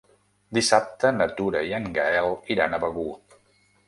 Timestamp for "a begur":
2.73-3.09